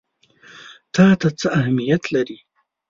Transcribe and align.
تا 0.93 1.05
ته 1.19 1.27
څه 1.39 1.47
اهمیت 1.59 2.03
لري؟ 2.15 2.37